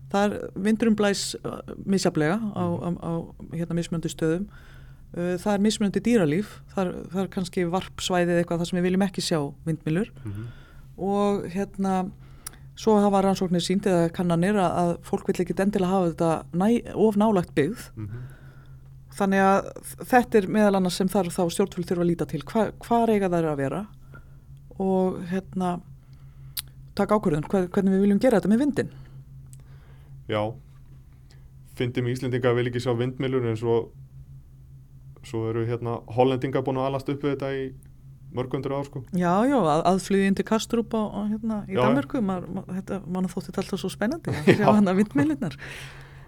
[0.09, 3.11] Það er vindurum blæs uh, misjaflega á, á, á
[3.53, 4.47] hérna mismjöndi stöðum,
[5.13, 9.07] það er mismjöndi dýralíf, það er, það er kannski varpsvæðið eitthvað þar sem við viljum
[9.07, 10.51] ekki sjá vindmilur mm
[10.97, 12.11] og hérna
[12.77, 16.67] svo hafa rannsóknir sínt eða kannanir að, að fólk vill ekki endilega hafa þetta næ,
[16.95, 17.89] of nálagt byggð.
[19.13, 19.67] Þannig að
[20.09, 22.41] þetta er meðal annars sem þarf þá stjórnfjöld þurfa að líta til.
[22.49, 23.81] Hva, hvað eiga þær að vera?
[24.81, 25.75] Og hérna,
[26.97, 28.93] taka ákvörðun, hver, hvernig við viljum gera þetta með vindin.
[30.27, 30.41] já.
[31.77, 33.77] Fyndum Íslendinga að vil ekki sjá vindmjölur en svo
[35.27, 37.65] svo eru hérna hollendinga búin að alast upp við þetta í
[38.33, 43.29] mörgundur ár sko Já, já, að, aðflugin til Kastrup á, á, hérna, í þetta, mann
[43.29, 44.65] þótti þetta alltaf svo spennandi Já.
[44.69, 45.57] hann að vindmjölinnar.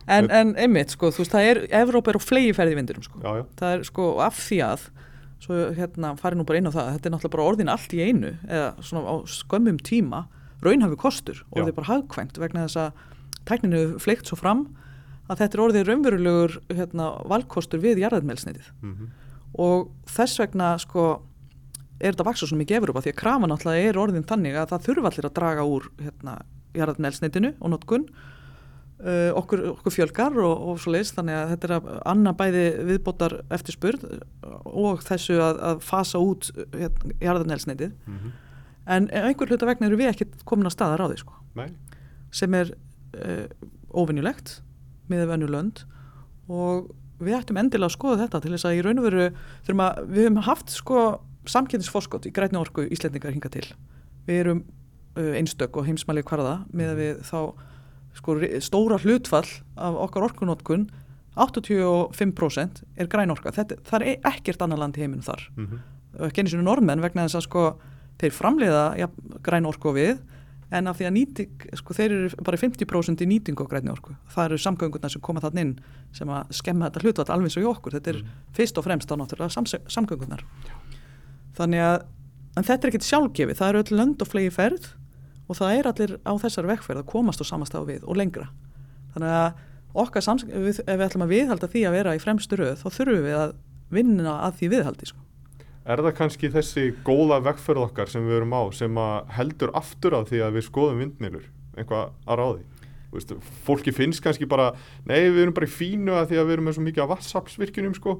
[0.05, 3.21] En, en einmitt, sko, þú veist, það er, Evróp er á flegi ferði vindurum, sko.
[3.23, 4.83] já, já, Það er sko af því að,
[5.41, 8.03] svo hérna farið nú bara inn á það, þetta er náttúrulega bara orðin allt í
[8.05, 10.21] einu, eða svona á skömmum tíma,
[10.65, 13.01] raunhafi kostur, orðið bara hagkvæmt vegna þess að
[13.49, 14.67] tækninu fleikt svo fram
[15.25, 18.91] að þetta er orðið raunverulegur hérna, valkostur við jarðarmelsnitið mm
[19.55, 21.23] og þess vegna sko
[21.99, 24.87] er þetta vaksa svo mikið Evrópa því að krafa náttúrulega er orðin þannig að það
[24.89, 26.33] þurfa allir að draga úr hérna,
[26.75, 31.75] jarðarnelsneitinu og notkun uh, okkur, okkur fjölgar og, og svo leiðist þannig að þetta er
[31.77, 34.03] að annað bæði viðbótar eftir spurð
[34.65, 38.35] og þessu að, að fasa út hérna, jarðarnelsneitið mm -hmm.
[38.97, 41.39] en einhver hluta vegna eru við ekki komin að staða ráði sko.
[42.31, 42.75] sem er
[43.15, 43.47] uh,
[43.95, 44.59] óvinnulegt
[45.11, 45.83] með vennu lönd
[46.51, 49.27] og við ættum endilega að skoða þetta til þess að í raun og veru
[50.09, 51.05] við höfum haft sko
[51.49, 53.65] samkynningsforskot í grætni orku íslendingar hinga til.
[54.25, 54.61] Við erum
[55.15, 57.39] uh, einstök og heimsmæli hvarða með að við þá
[58.19, 60.87] sko, stóra hlutfall af okkar orkunótkun
[61.35, 63.51] 85% er græn orka.
[63.55, 65.43] Þetta, það er ekkert annar land í heiminu þar.
[65.55, 66.31] Mm -hmm.
[66.31, 67.63] Genið svona norðmenn vegna þess að sko,
[68.21, 69.09] þeir framleiða ja,
[69.43, 70.21] græn orku við
[70.73, 74.15] en af því að nýting, sko, þeir eru bara 50% í nýting og græni orku.
[74.33, 75.75] Það eru samgöngunar sem koma þann inn
[76.15, 77.99] sem að skemma þetta hlutvall alveg svo í okkur.
[77.99, 80.45] Þetta er mm fyrst og fremst á náttúrulega samgöngunar.
[80.65, 80.75] Já
[81.55, 84.89] þannig að þetta er ekkit sjálfgefi, það eru öll lönd og flegi ferð
[85.45, 88.49] og það er allir á þessar vekkferð að komast og samastá við og lengra
[89.13, 89.61] þannig að
[90.05, 93.27] okkar samskip ef við ætlum að viðhalda því að vera í fremstu röð þá þurfum
[93.27, 93.53] við að
[93.95, 95.21] vinna að því viðhaldi sko.
[95.85, 99.01] Er það kannski þessi góða vekkferð okkar sem við erum á sem
[99.37, 101.45] heldur aftur af því að við skoðum vindmilur
[101.77, 102.63] eitthvað að ráði?
[103.15, 103.35] Vist,
[103.67, 104.71] fólki finnst kannski bara
[105.07, 107.11] nei við erum bara í fínu að því að við erum með svo mikið af
[107.13, 108.15] vatsapsvirkjunum sko.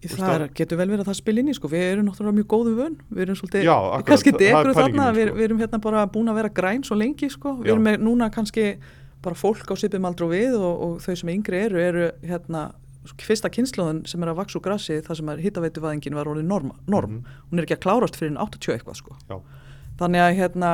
[0.00, 2.46] Það er, getur vel verið að það spil inn í sko, við erum náttúrulega mjög
[2.48, 5.16] góðu vön, við erum svolítið, Já, akkurat, kannski degur þarna, sko.
[5.18, 7.72] við, við erum hérna bara búin að vera græn svo lengi sko, við Já.
[7.74, 8.64] erum með núna kannski
[9.20, 12.62] bara fólk á sipum aldrei við og, og þau sem yngri eru, eru hérna
[13.20, 17.10] fyrsta kynnslóðun sem er að vaks úr grassi það sem hittaveituvæðingin var orðið norm, norm.
[17.10, 17.44] Mm -hmm.
[17.50, 19.42] hún er ekki að klárast fyrir en 80 eitthvað sko,
[19.98, 20.72] þannig að hérna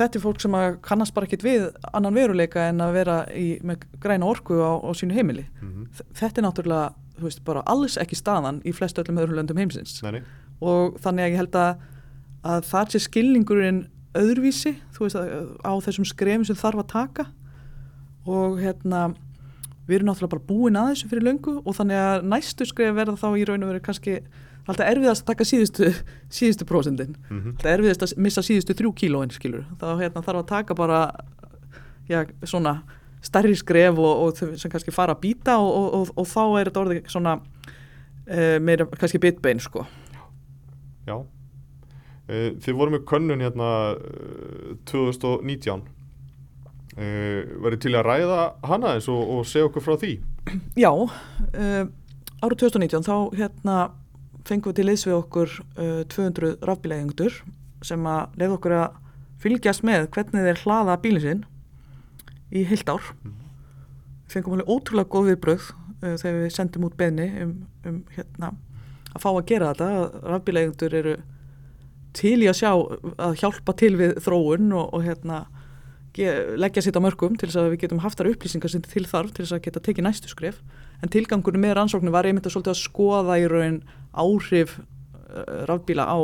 [0.00, 3.86] þetta er fólk sem kannast bara ekkit við annan veruleika en að vera í, með
[4.00, 6.02] græna orku á, á sínu heimili mm -hmm.
[6.14, 10.22] þetta er náttúrulega veist, alls ekki staðan í flest öllum öðrum löndum heimsins Nei.
[10.60, 11.82] og þannig að ég held að,
[12.42, 17.26] að það sé skilningurinn öðruvísi, veist, á þessum skrefum sem þarf að taka
[18.26, 19.14] og hérna
[19.88, 23.16] við erum náttúrulega bara búin að þessu fyrir löngu og þannig að næstu skref verða
[23.20, 24.20] þá í raun og veru kannski
[24.68, 25.90] alltaf erfiðast að taka síðustu,
[26.30, 27.56] síðustu prósendin mm -hmm.
[27.56, 31.00] alltaf erfiðast að missa síðustu þrjú kílóin skilur, þá hérna, þarf að taka bara
[32.08, 32.82] já, svona
[33.22, 36.80] stærri skref og, og sem kannski fara að býta og, og, og þá er þetta
[36.80, 39.84] orðið svona uh, meira kannski bitbein sko.
[41.06, 41.16] Já.
[42.30, 43.70] Uh, Þið vorum með könnun hérna
[46.96, 50.16] uh, 2019 verið til að ræða hana eins og segja okkur frá því?
[50.78, 50.90] Já
[52.40, 53.76] árið 2019 þá hérna
[54.48, 55.56] fengum við til liðs við okkur
[56.10, 57.34] 200 rafbílægjendur
[57.84, 58.98] sem að leiða okkur að
[59.40, 61.44] fylgjast með hvernig þeir hlaða bílinn sinn
[62.50, 63.12] í heilt ár.
[63.24, 63.36] Mm.
[64.30, 67.54] fengum alveg ótrúlega góð viðbröð uh, þegar við sendum út beðni um,
[67.86, 68.52] um hérna,
[69.10, 69.88] að fá að gera þetta.
[70.34, 71.14] Rafbíleigundur eru
[72.14, 72.70] til í að sjá
[73.26, 75.40] að hjálpa til við þróun og, og hérna
[76.60, 79.30] leggja sitt á mörgum til þess að við getum haft þar upplýsingar sem til þarf
[79.36, 80.58] til þess að geta tekið næstu skref.
[81.00, 86.18] En tilgangunum með rannsóknu var einmitt að, að skoða í raun áhrif uh, rafbíla á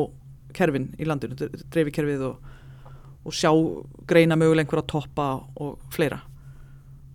[0.57, 1.37] kerfin í landinu,
[1.71, 2.53] dreifikerfið og
[3.27, 3.51] og sjá
[4.07, 5.27] greina möguleg einhver að toppa
[5.59, 6.21] og fleira.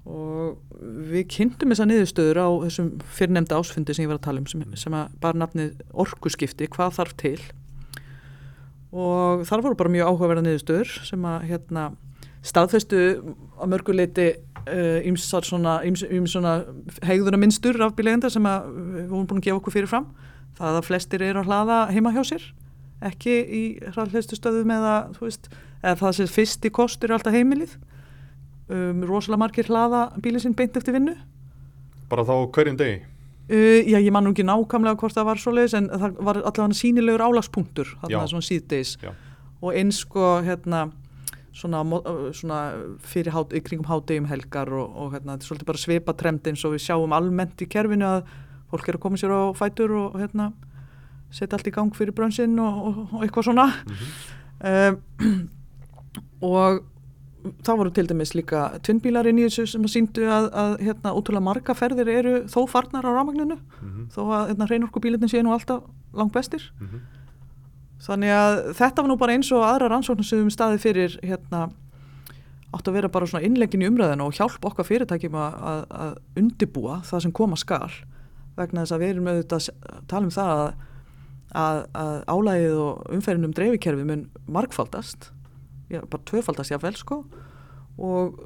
[0.01, 4.47] Og við kynntum þessa niðurstöður á þessum fyrrnemda ásfundi sem ég var að tala um
[4.49, 7.38] sem, sem að bara nafnið orkuskipti, hvað þarf til.
[8.91, 11.86] Og þar voru bara mjög áhugaverða niðurstöður sem að hérna,
[12.45, 13.01] staðfestu
[13.62, 14.32] á mörguleiti
[15.10, 15.75] ymsar uh, svona,
[16.30, 16.56] svona
[17.06, 20.10] hegðunarmynstur af bílegenda sem að við vorum búin að gefa okkur fyrir fram.
[20.58, 22.49] Það að flestir eru að hlaða heima hjá sér
[23.01, 23.62] ekki í
[23.95, 25.47] hraðleistu stöðum eða þú veist
[25.82, 27.73] eða það sem fyrst í kostur er alltaf heimilið.
[28.71, 31.15] Um, rosalega margir hlaða bílið sinn beint eftir vinnu.
[32.12, 33.01] Bara þá hverjum degi?
[33.51, 36.39] Uh, já, ég man nú ekki nákvæmlega hvort það var svo leiðis en það var
[36.43, 40.86] allavega sínilegur álagspunktur þarna svona síðdeis og eins sko hérna
[41.53, 41.83] svona,
[42.33, 42.59] svona
[43.03, 46.65] fyrir hát, kringum hátdegjum helgar og, og hérna þetta er svolítið bara sveipa trend eins
[46.65, 48.21] og við sjáum almennt í kerfinu að
[48.71, 50.51] fólk er að koma sér á fætur og hérna
[51.31, 54.95] setja allt í gang fyrir brönsinn og, og, og eitthvað svona mm -hmm.
[55.27, 55.49] um,
[56.41, 56.81] og
[57.65, 61.43] þá voru til dæmis líka tvinnbílar inn í þessu sem síndu að, að hérna, útrúlega
[61.43, 64.05] marga ferðir eru þó farnar á rámagninu mm -hmm.
[64.15, 65.83] þó að hérna, hreinorkubílinni sé nú alltaf
[66.13, 66.99] langt bestir mm -hmm.
[68.01, 71.67] Þannig að þetta var nú bara eins og aðra rannsóknum sem við staðið fyrir hérna
[72.71, 76.13] átt að vera bara svona innlegin í umræðinu og hjálp okkar fyrirtækjum að, að, að
[76.39, 77.91] undibúa það sem koma skal.
[78.55, 80.63] Vegna þess að við erum auðvitað að tala um það
[81.61, 81.81] að
[82.31, 85.31] álægið og umferðinum dreifikerfi mun markfaldast
[85.91, 87.19] já, bara tvöfaldast jáfnvel sko.
[87.99, 88.39] Og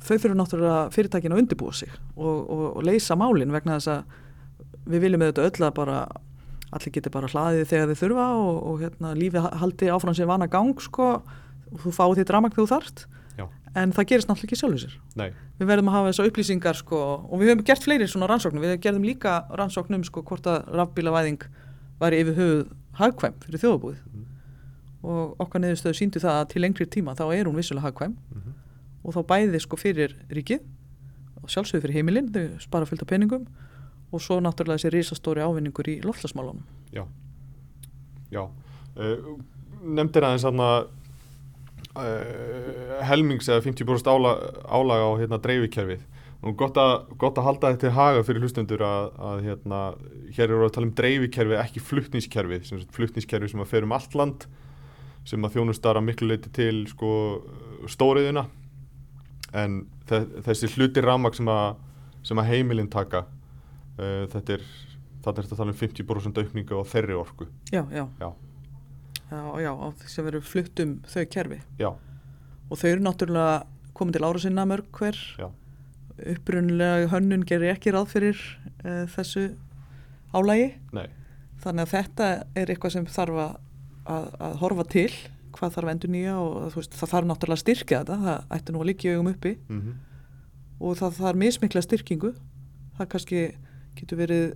[0.00, 4.88] þau þurfu náttúrulega fyrirtækin að undibúa sig og, og, og leysa málinn vegna þess að
[4.88, 5.98] við viljum þetta öll að bara
[6.72, 10.46] allir geti bara hlaðið þegar þið þurfa og, og hérna, lífið haldi áfram sem vana
[10.50, 11.08] gang sko,
[11.72, 13.04] og þú fáið því dramag þegar þú þarft.
[13.38, 13.46] Já.
[13.74, 14.96] en það gerist náttúrulega ekki sjálfur sér.
[15.16, 16.98] Nei, við verðum að hafa þessar upplýsingar sko,
[17.32, 21.46] og við höfum gert fleiri svona rannsóknum við gerðum líka rannsóknum sko, hvort að rafbílavæðing
[22.02, 22.66] væri yfir höfuð
[23.00, 24.26] hagkvæm fyrir þjóðabúið Mhm.
[25.02, 28.12] og okkar neðustöðu síndu það að til lengri tíma þá er hún vissulega hagkvæm.
[28.34, 28.52] Mhm.
[29.04, 30.60] og þá bæði sko fyrir ríkið
[31.42, 33.46] og sjálfsögur fyrir heimilinn, þau spara fullt af peningum
[34.12, 37.04] og svo náttúrulega þessi risastóri ávinningur í loftlasmálunum já.
[38.32, 38.42] Já.
[38.96, 39.38] Uh,
[39.82, 40.66] Nefndir aðeins þarna
[41.96, 44.32] uh, helmings eða 50% ála,
[44.68, 46.02] álaga á hérna, dreifikerfið.
[46.42, 46.78] Nú gott
[47.22, 49.80] gott að halda þetta til haga fyrir hlustendur að, að hérna,
[50.34, 53.94] hér eru að tala um dreifikerfið ekki flutningskerfið, sem sagt flutningskerfið sem að fer um
[53.94, 54.46] allt land
[55.28, 57.10] sem að þjónustar að miklu leiti til sko,
[57.86, 58.48] stóriðina
[59.54, 61.76] en þe þessi hluti rammak sem, að-
[62.42, 63.20] að heimilinn taka
[63.98, 64.64] uh, þetta er
[65.22, 67.46] er þetta að tala um 50% aukningu á þeirri orku.
[67.70, 68.28] Já, já, Já.
[69.30, 69.72] já, já
[70.10, 71.60] sem verður flutt um þau kerfi.
[71.78, 71.90] Já,
[72.68, 73.58] og þau eru náttúrulega
[73.94, 75.18] komið til ára sinna mörg hver.
[76.32, 78.40] Upprunlega hönnun gerir ekki ráð fyrir
[78.84, 79.52] uh, þessu
[80.34, 81.06] álægi nei,
[81.62, 82.28] þannig að þetta
[82.58, 83.54] er eitthvað sem þarf að,
[84.10, 85.10] að, horfa til
[85.52, 88.82] hvað þarf endur nýja og veist, það þarf náttúrulega að styrkja þetta, það ætti nú
[88.82, 89.54] að líka í augum uppi.
[89.68, 89.92] Mm
[90.82, 92.32] og það þarf mismikla styrkingu.
[92.98, 93.42] Það kannski
[93.98, 94.46] getur verið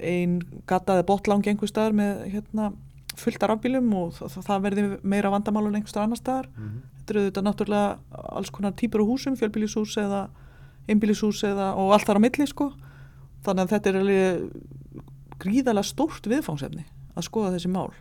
[0.00, 2.70] ein gataði botlang einhver staðar með hérna,
[3.14, 6.48] fullt af rafbílum og það, verði meira vandamálun einhver staðar annar staðar.
[6.54, 6.80] -hmm.
[6.98, 7.98] þetta eru þetta náttúrulega
[8.38, 10.28] alls konar típur á húsum, fjölbýlishús eða
[10.88, 12.72] einbýlishús eða og allt þar á milli sko.
[13.44, 14.50] Þannig að þetta er alveg
[15.38, 17.92] gríðalega stórt viðfangsefni að skoða þessi mál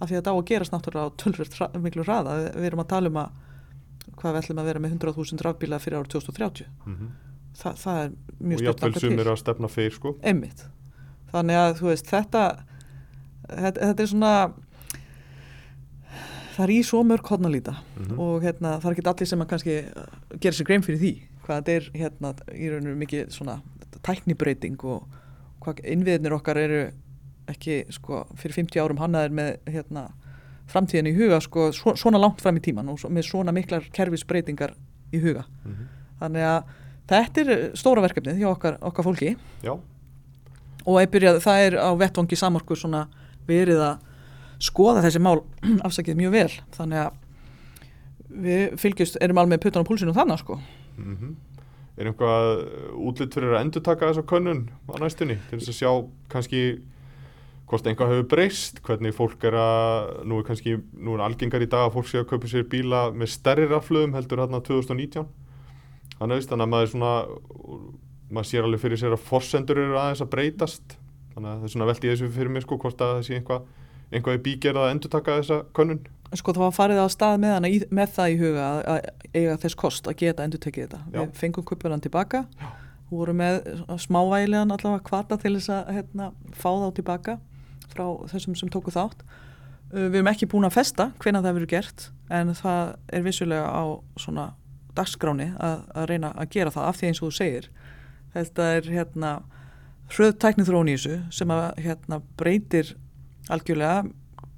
[0.00, 2.36] af því að þetta á að gerast náttúrulega á tölvöld miklu hraða.
[2.56, 3.30] Við, erum að tala um að
[4.16, 6.66] hvað við ætlum að vera með 100.000 rafbíla fyrir árið 2030
[7.56, 9.32] Þa, það er mjög og stutt jafnvel þangað sumir til.
[9.32, 10.12] að stefna fyrir sko.
[10.22, 10.64] Einmitt.
[11.32, 12.42] Þannig að þú veist þetta
[13.46, 14.32] þetta, þetta er svona
[16.56, 17.76] það er í svo mörg hodn að líta.
[17.96, 18.18] Mhm.
[18.20, 20.04] og hérna, það er ekki allir sem að kannski uh,
[20.40, 21.14] gera sér grein fyrir því
[21.46, 23.58] hvað þetta er hérna í raun og veru mikið svona
[24.02, 25.06] tæknibreiting og
[25.62, 26.84] hvað innviðnir okkar eru
[27.48, 30.08] ekki sko fyrir 50 árum hannaðir með hérna
[30.66, 34.74] framtíðin í huga sko svo, svona langt fram í tíman og með svona miklar kerfisbreytingar
[35.14, 35.46] í huga.
[35.64, 35.86] Mm
[36.20, 36.74] þannig að
[37.10, 39.34] þetta er stóra verkefnið hjá okkar, okkar fólki.
[39.64, 39.74] Já,
[40.86, 43.06] og byrjað, það er á vettvangi samorku svona
[43.48, 44.04] verið að
[44.62, 45.40] skoða þessi mál
[45.86, 46.50] afsakið mjög vel.
[46.76, 47.22] Þannig að
[48.46, 50.60] við fylgjast, erum alveg puttan á púlsinu þannig sko.
[50.96, 51.36] Mm
[51.96, 52.58] er einhvað
[53.08, 55.90] útlitt fyrir að endur taka þessa könnun á næstunni til þess að sjá
[56.28, 56.62] kannski
[57.66, 61.70] hvort einhvað hefur breyst, hvernig fólk er að, nú er kannski, nú er algengar í
[61.70, 65.24] dag að fólk sé að kaupa sér bíla með stærri raflöðum heldur hérna 2019
[66.18, 67.14] þannig að þannig að maður svona
[68.30, 70.96] maður sér alveg fyrir sér að forsendur eru aðeins að breytast.
[71.34, 73.66] Þannig að það er svona veldi þessu fyrir mér sko hvort að það sé einhvað
[74.14, 76.02] einhvað í bígerð að endur taka þessa könnun.
[76.36, 79.36] Sko það var farið á stað með, hana, í, með það í huga að, að
[79.36, 81.00] eiga þess kost að geta endur tekið þetta.
[81.12, 81.20] Já.
[81.20, 82.42] við fengum kupunan tilbaka.
[82.60, 82.68] Já.
[83.06, 83.60] voru með
[84.02, 87.36] smávægilegan allavega kvata til þess að hérna, fá þá tilbaka
[87.92, 89.22] frá þessum sem tóku þátt.
[89.92, 93.68] Uh, við erum ekki búin að festa hvenær það verður gert en það er vissulega
[93.70, 93.84] á
[94.18, 94.48] svona
[94.96, 97.68] dagskráni að, að reyna að gera það af því eins og þú segir
[98.34, 99.32] þetta er hérna
[100.14, 102.92] hröð tæknið þróun í þessu sem að hérna breytir
[103.52, 104.04] algjörlega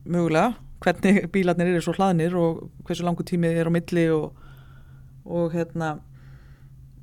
[0.08, 4.36] mögulega hvernig bílarnir eru svo hlaðnir og hversu langu tími er á milli og,
[5.26, 5.96] og hérna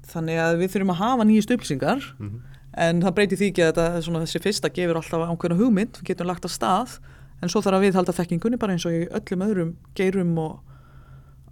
[0.09, 2.39] þannig að við þurfum að hafa nýjist upplýsingar mm -hmm.
[2.85, 6.07] en það breytir því ekki að þetta, svona, þessi fyrsta gefur alltaf ákveðna hugmynd, við
[6.11, 6.99] getum lagt að stað
[7.41, 10.59] en svo þarf að viðhalda þekkingunni bara eins og í öllum öðrum geirum og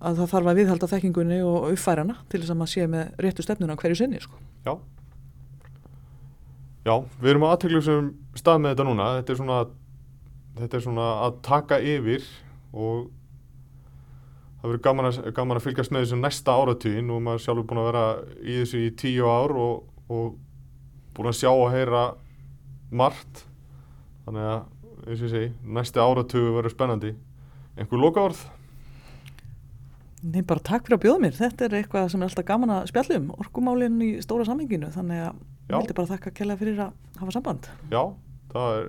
[0.04, 3.46] að það þarf að viðhalda þekkingunni og uppfærana til þess að maður sé með réttu
[3.46, 4.40] stefnuna hverju sinni sko.
[4.68, 4.74] Já.
[6.84, 9.10] Já, við erum á aðtöklusum stað með þetta núna.
[9.22, 9.60] Þetta er svona
[10.58, 12.26] þetta er svona að taka yfir
[12.74, 13.06] og
[14.60, 17.90] það verður gaman gaman að fylgjast með þessu næsta áratugin og maður sjálfur búin að
[17.90, 18.04] vera
[18.44, 20.36] í þessu í tíu ár og, og
[21.16, 22.04] búin að sjá og heyra
[22.94, 23.46] margt.
[24.28, 24.60] Þannig að,
[25.04, 27.16] eins og ég segi, næsti áratugu verður spennandi.
[27.76, 28.44] Einhver loka orð?
[30.24, 31.38] Nei, bara takk fyrir að bjóða mér.
[31.38, 35.24] Þetta er eitthvað sem er alltaf gaman að spjalla um, orkumálinn í stóra samhenginu, þannig
[35.26, 37.68] að ég vildi bara þakka kella fyrir að hafa samband.
[37.92, 38.04] Já,
[38.54, 38.88] það er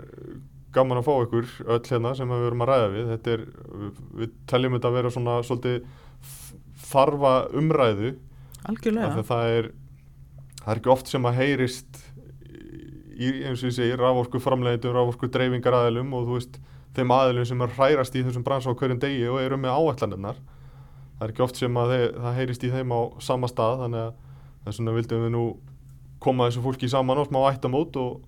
[0.74, 3.44] gaman að fá ykkur öll hérna sem við verum að ræða við þetta er,
[3.82, 5.76] við, við teljum þetta að vera svona svolítið
[6.84, 8.10] þarfa umræðu
[8.70, 9.24] Algjörlega.
[9.28, 9.70] það er
[10.64, 12.00] það er ekki oft sem að heyrist
[13.14, 16.58] í, eins og ég segi, raforku framleiðendum, raforku dreifingar aðilum og þú veist,
[16.96, 20.40] þeim aðilum sem er hrærast í þessum bransa á hverjum degi og eru með áætlanirnar
[21.24, 24.02] það er ekki oft sem að þeir, það heyrist í þeim á sama stað þannig
[24.02, 24.10] að
[24.64, 25.44] þess vegna vildum við nú
[26.24, 28.18] koma þessu fólki saman á smá ættamót og,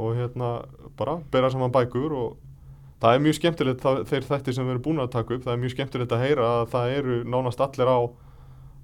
[0.00, 0.54] og hérna
[0.96, 2.30] bara bera saman bækur og
[3.02, 5.52] það er mjög skemmtilegt það, þeir þættir sem við erum búin að taka upp það
[5.52, 7.98] er mjög skemmtilegt að heyra að það eru nánast allir á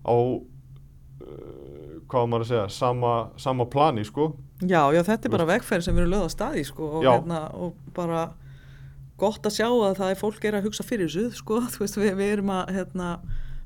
[0.05, 4.33] á uh, hvað maður að segja sama, sama plani sko.
[4.61, 7.45] Já, já, þetta er bara vegferð sem við erum lögð á staði sko, og, hérna,
[7.57, 8.25] og bara
[9.21, 12.15] gott að sjá að það er fólk er að hugsa fyrir þessu sko, veist, við,
[12.19, 13.11] við erum að hérna,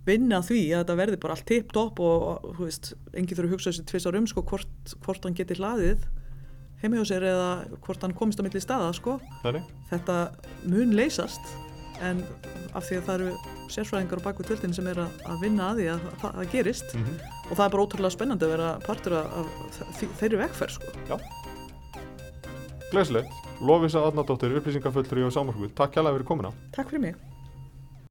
[0.05, 3.87] vinna því að þetta verði bara allt tipp-topp og, veist, enginn þurfa að hugsa þessi
[3.89, 6.05] tvist árum sko, hvort, hvort hann geti hlaðið
[7.09, 7.47] sér eða
[7.87, 9.15] hvort hann komist á milli staða sko.
[9.89, 10.17] Þetta
[10.69, 11.41] mun leysast
[12.05, 12.19] en
[12.77, 13.31] af því að það eru
[13.73, 17.05] sérfræðingar á baku tjöldin sem er að, að vinna að því að það, gerist Mm
[17.07, 17.17] -hmm.
[17.49, 21.19] og það er bara ótrúlega spennandi að vera partur af, af þe- þeirri vegferð sko.
[22.93, 26.57] Gleðslegt, Lofisa Adnardóttir, upplýsingafullur í Sámarkvöld, takk kjærlega fyrir komuna.
[26.75, 27.34] Takk fyrir mig